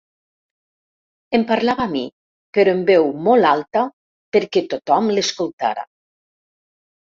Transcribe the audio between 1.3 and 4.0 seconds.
Em parlava a mi, però en veu molt alta